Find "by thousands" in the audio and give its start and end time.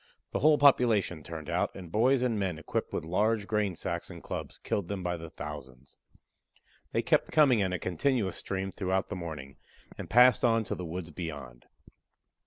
5.03-5.95